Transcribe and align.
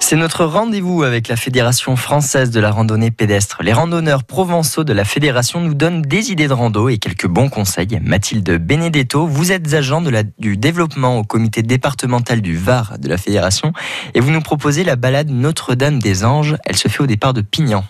C'est 0.00 0.16
notre 0.16 0.44
rendez-vous 0.44 1.02
avec 1.02 1.28
la 1.28 1.36
Fédération 1.36 1.96
française 1.96 2.50
de 2.50 2.58
la 2.60 2.70
randonnée 2.70 3.10
pédestre. 3.10 3.62
Les 3.62 3.74
randonneurs 3.74 4.24
provençaux 4.24 4.84
de 4.84 4.94
la 4.94 5.04
Fédération 5.04 5.60
nous 5.60 5.74
donnent 5.74 6.00
des 6.00 6.30
idées 6.30 6.48
de 6.48 6.54
rando 6.54 6.88
et 6.88 6.96
quelques 6.96 7.26
bons 7.26 7.50
conseils. 7.50 8.00
Mathilde 8.02 8.58
Benedetto, 8.58 9.26
vous 9.26 9.52
êtes 9.52 9.74
agent 9.74 10.02
du 10.38 10.56
développement 10.56 11.18
au 11.18 11.22
comité 11.22 11.62
départemental 11.62 12.40
du 12.40 12.56
Var 12.56 12.98
de 12.98 13.08
la 13.08 13.18
Fédération 13.18 13.72
et 14.14 14.20
vous 14.20 14.30
nous 14.30 14.40
proposez 14.40 14.84
la 14.84 14.96
balade 14.96 15.28
Notre-Dame 15.28 15.98
des 15.98 16.24
Anges. 16.24 16.56
Elle 16.64 16.76
se 16.76 16.88
fait 16.88 17.02
au 17.02 17.06
départ 17.06 17.34
de 17.34 17.42
Pignan. 17.42 17.84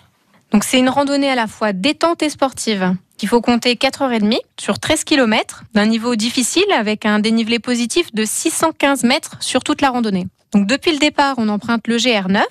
Donc 0.51 0.65
c'est 0.65 0.79
une 0.79 0.89
randonnée 0.89 1.29
à 1.29 1.35
la 1.35 1.47
fois 1.47 1.71
détente 1.71 2.23
et 2.23 2.29
sportive. 2.29 2.95
Il 3.21 3.27
faut 3.27 3.41
compter 3.41 3.75
4h30 3.75 4.37
sur 4.59 4.79
13 4.79 5.03
km 5.03 5.63
d'un 5.73 5.85
niveau 5.85 6.15
difficile 6.15 6.71
avec 6.77 7.05
un 7.05 7.19
dénivelé 7.19 7.59
positif 7.59 8.13
de 8.13 8.25
615 8.25 9.03
mètres 9.03 9.37
sur 9.39 9.63
toute 9.63 9.81
la 9.81 9.89
randonnée. 9.89 10.27
Donc 10.53 10.67
depuis 10.67 10.91
le 10.91 10.99
départ, 10.99 11.35
on 11.37 11.49
emprunte 11.49 11.87
le 11.87 11.97
GR9, 11.97 12.43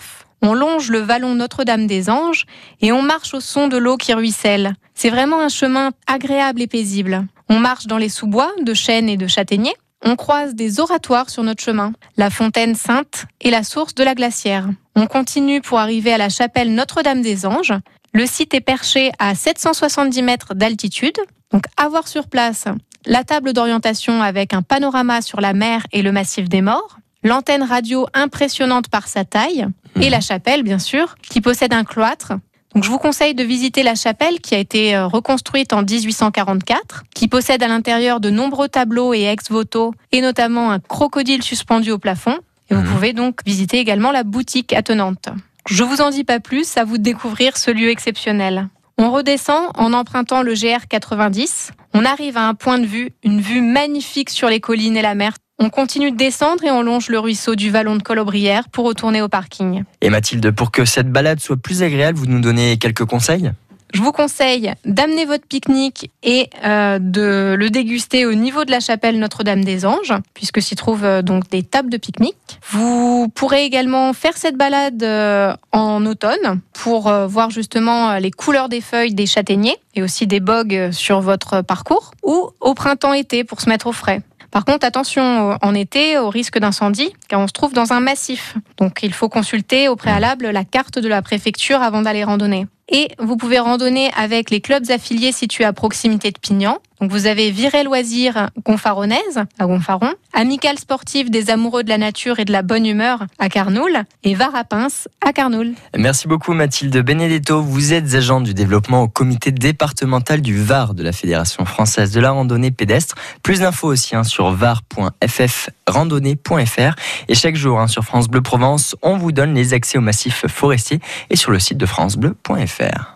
on 0.42 0.52
longe 0.52 0.90
le 0.90 0.98
vallon 0.98 1.34
Notre-Dame 1.34 1.86
des 1.86 2.10
Anges 2.10 2.44
et 2.80 2.92
on 2.92 3.02
marche 3.02 3.34
au 3.34 3.40
son 3.40 3.68
de 3.68 3.76
l'eau 3.76 3.96
qui 3.96 4.12
ruisselle. 4.12 4.74
C'est 4.94 5.10
vraiment 5.10 5.40
un 5.40 5.48
chemin 5.48 5.92
agréable 6.06 6.62
et 6.62 6.66
paisible. 6.66 7.26
On 7.48 7.58
marche 7.58 7.86
dans 7.86 7.98
les 7.98 8.08
sous-bois 8.08 8.52
de 8.60 8.74
chênes 8.74 9.08
et 9.08 9.16
de 9.16 9.26
châtaigniers. 9.26 9.76
On 10.02 10.16
croise 10.16 10.54
des 10.54 10.80
oratoires 10.80 11.30
sur 11.30 11.42
notre 11.42 11.62
chemin, 11.62 11.92
la 12.18 12.28
fontaine 12.28 12.74
sainte 12.74 13.24
et 13.40 13.50
la 13.50 13.62
source 13.62 13.94
de 13.94 14.04
la 14.04 14.14
glacière. 14.14 14.68
On 14.96 15.06
continue 15.06 15.62
pour 15.62 15.78
arriver 15.78 16.12
à 16.12 16.18
la 16.18 16.28
chapelle 16.28 16.74
Notre-Dame 16.74 17.22
des 17.22 17.46
Anges. 17.46 17.72
Le 18.14 18.26
site 18.26 18.54
est 18.54 18.60
perché 18.60 19.10
à 19.18 19.34
770 19.34 20.22
mètres 20.22 20.54
d'altitude. 20.54 21.16
Donc 21.52 21.64
avoir 21.76 22.08
sur 22.08 22.28
place 22.28 22.66
la 23.06 23.22
table 23.24 23.52
d'orientation 23.52 24.22
avec 24.22 24.54
un 24.54 24.62
panorama 24.62 25.20
sur 25.20 25.40
la 25.40 25.52
mer 25.52 25.86
et 25.92 26.00
le 26.00 26.10
massif 26.12 26.48
des 26.48 26.62
morts, 26.62 26.98
l'antenne 27.22 27.62
radio 27.62 28.06
impressionnante 28.14 28.88
par 28.88 29.08
sa 29.08 29.24
taille, 29.24 29.66
et 30.00 30.10
la 30.10 30.20
chapelle, 30.20 30.62
bien 30.62 30.78
sûr, 30.78 31.16
qui 31.22 31.40
possède 31.40 31.72
un 31.74 31.84
cloître. 31.84 32.32
Donc, 32.74 32.82
je 32.82 32.88
vous 32.90 32.98
conseille 32.98 33.34
de 33.34 33.44
visiter 33.44 33.82
la 33.84 33.94
chapelle 33.94 34.40
qui 34.40 34.54
a 34.54 34.58
été 34.58 34.96
euh, 34.96 35.06
reconstruite 35.06 35.72
en 35.72 35.82
1844, 35.82 37.04
qui 37.14 37.28
possède 37.28 37.62
à 37.62 37.68
l'intérieur 37.68 38.18
de 38.20 38.30
nombreux 38.30 38.68
tableaux 38.68 39.14
et 39.14 39.22
ex-voto, 39.24 39.94
et 40.10 40.20
notamment 40.20 40.72
un 40.72 40.80
crocodile 40.80 41.42
suspendu 41.42 41.90
au 41.92 41.98
plafond. 41.98 42.36
Et 42.70 42.74
vous 42.74 42.80
Mhm. 42.80 42.92
pouvez 42.92 43.12
donc 43.12 43.40
visiter 43.46 43.78
également 43.78 44.10
la 44.10 44.24
boutique 44.24 44.72
attenante. 44.72 45.28
Je 45.66 45.82
vous 45.82 46.02
en 46.02 46.10
dis 46.10 46.24
pas 46.24 46.40
plus, 46.40 46.76
à 46.76 46.84
vous 46.84 46.98
de 46.98 47.02
découvrir 47.02 47.56
ce 47.56 47.70
lieu 47.70 47.88
exceptionnel. 47.88 48.68
On 48.98 49.10
redescend 49.10 49.70
en 49.76 49.94
empruntant 49.94 50.42
le 50.42 50.52
GR 50.52 50.86
90. 50.88 51.72
On 51.94 52.04
arrive 52.04 52.36
à 52.36 52.46
un 52.46 52.54
point 52.54 52.78
de 52.78 52.84
vue, 52.84 53.12
une 53.24 53.40
vue 53.40 53.62
magnifique 53.62 54.28
sur 54.28 54.48
les 54.48 54.60
collines 54.60 54.96
et 54.96 55.02
la 55.02 55.14
mer. 55.14 55.32
On 55.58 55.70
continue 55.70 56.10
de 56.10 56.16
descendre 56.16 56.64
et 56.64 56.70
on 56.70 56.82
longe 56.82 57.08
le 57.08 57.18
ruisseau 57.18 57.54
du 57.54 57.70
vallon 57.70 57.96
de 57.96 58.02
Colobrière 58.02 58.68
pour 58.68 58.84
retourner 58.84 59.22
au 59.22 59.28
parking. 59.28 59.84
Et 60.02 60.10
Mathilde, 60.10 60.50
pour 60.50 60.70
que 60.70 60.84
cette 60.84 61.10
balade 61.10 61.40
soit 61.40 61.56
plus 61.56 61.82
agréable, 61.82 62.18
vous 62.18 62.26
nous 62.26 62.40
donnez 62.40 62.76
quelques 62.76 63.06
conseils? 63.06 63.50
Je 63.94 64.02
vous 64.02 64.10
conseille 64.10 64.72
d'amener 64.84 65.24
votre 65.24 65.46
pique-nique 65.46 66.10
et 66.24 66.50
euh, 66.64 66.98
de 67.00 67.54
le 67.56 67.70
déguster 67.70 68.26
au 68.26 68.34
niveau 68.34 68.64
de 68.64 68.72
la 68.72 68.80
chapelle 68.80 69.20
Notre-Dame 69.20 69.64
des 69.64 69.86
Anges, 69.86 70.14
puisque 70.34 70.60
s'y 70.60 70.74
trouvent 70.74 71.04
euh, 71.04 71.22
donc 71.22 71.48
des 71.48 71.62
tables 71.62 71.90
de 71.90 71.96
pique-nique. 71.96 72.58
Vous 72.70 73.28
pourrez 73.28 73.64
également 73.64 74.12
faire 74.12 74.36
cette 74.36 74.56
balade 74.56 75.00
euh, 75.04 75.54
en 75.70 76.04
automne 76.06 76.60
pour 76.72 77.06
euh, 77.06 77.28
voir 77.28 77.50
justement 77.50 78.10
euh, 78.10 78.18
les 78.18 78.32
couleurs 78.32 78.68
des 78.68 78.80
feuilles 78.80 79.14
des 79.14 79.26
châtaigniers 79.26 79.76
et 79.94 80.02
aussi 80.02 80.26
des 80.26 80.40
bogues 80.40 80.90
sur 80.90 81.20
votre 81.20 81.62
parcours, 81.62 82.10
ou 82.24 82.50
au 82.60 82.74
printemps-été 82.74 83.44
pour 83.44 83.60
se 83.60 83.68
mettre 83.68 83.86
au 83.86 83.92
frais. 83.92 84.22
Par 84.50 84.64
contre, 84.64 84.84
attention 84.84 85.56
en 85.62 85.74
été 85.74 86.18
au 86.18 86.30
risque 86.30 86.58
d'incendie, 86.58 87.12
car 87.28 87.38
on 87.38 87.46
se 87.46 87.52
trouve 87.52 87.74
dans 87.74 87.92
un 87.92 88.00
massif. 88.00 88.56
Donc 88.76 89.00
il 89.04 89.12
faut 89.12 89.28
consulter 89.28 89.88
au 89.88 89.94
préalable 89.94 90.50
la 90.50 90.64
carte 90.64 90.98
de 90.98 91.06
la 91.06 91.22
préfecture 91.22 91.80
avant 91.80 92.02
d'aller 92.02 92.24
randonner. 92.24 92.66
Et 92.88 93.08
vous 93.18 93.36
pouvez 93.36 93.58
randonner 93.58 94.10
avec 94.16 94.50
les 94.50 94.60
clubs 94.60 94.90
affiliés 94.90 95.32
situés 95.32 95.64
à 95.64 95.72
proximité 95.72 96.30
de 96.30 96.38
Pignan. 96.38 96.78
Donc 97.00 97.10
vous 97.10 97.26
avez 97.26 97.50
Viré 97.50 97.82
Loisirs 97.82 98.50
Gonfaronnaise 98.64 99.40
à 99.58 99.66
Gonfaron, 99.66 100.12
Amicale 100.32 100.78
Sportive 100.78 101.30
des 101.30 101.50
amoureux 101.50 101.82
de 101.82 101.88
la 101.88 101.98
nature 101.98 102.38
et 102.38 102.44
de 102.44 102.52
la 102.52 102.62
bonne 102.62 102.86
humeur 102.86 103.24
à 103.38 103.48
Carnoul 103.48 104.04
et 104.22 104.34
Varapins 104.34 104.86
à 105.24 105.32
Carnoul. 105.32 105.72
Merci 105.96 106.28
beaucoup 106.28 106.52
Mathilde 106.52 106.96
Benedetto. 106.98 107.62
Vous 107.62 107.92
êtes 107.92 108.14
agent 108.14 108.40
du 108.40 108.54
développement 108.54 109.02
au 109.02 109.08
comité 109.08 109.50
départemental 109.50 110.40
du 110.40 110.62
Var 110.62 110.94
de 110.94 111.02
la 111.02 111.10
Fédération 111.12 111.64
française 111.64 112.12
de 112.12 112.20
la 112.20 112.30
randonnée 112.30 112.70
pédestre. 112.70 113.16
Plus 113.42 113.58
d'infos 113.60 113.88
aussi 113.88 114.14
hein, 114.16 114.24
sur 114.24 114.50
var.ffrandonnée.fr 114.52 116.94
et 117.28 117.34
chaque 117.34 117.56
jour 117.56 117.80
hein, 117.80 117.88
sur 117.88 118.04
France 118.04 118.28
Bleu 118.28 118.40
Provence, 118.40 118.96
on 119.02 119.16
vous 119.16 119.32
donne 119.32 119.54
les 119.54 119.74
accès 119.74 119.98
au 119.98 120.02
massif 120.02 120.46
forestier 120.46 121.00
et 121.30 121.36
sur 121.36 121.50
le 121.50 121.58
site 121.58 121.78
de 121.78 121.86
francebleu.fr. 121.86 123.13